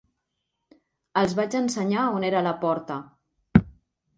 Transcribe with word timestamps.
Els 1.21 1.35
vaig 1.41 1.57
ensenyar 1.59 2.07
on 2.15 2.25
era 2.31 2.43
la 2.49 2.55
porta. 2.65 2.99